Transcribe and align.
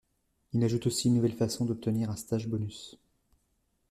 Il 0.53 0.63
ajoute 0.63 0.87
aussi 0.87 1.09
une 1.09 1.13
nouvelle 1.13 1.35
façon 1.35 1.63
d'obtenir 1.63 2.09
un 2.09 2.15
stage 2.15 2.47
bonus. 2.47 2.97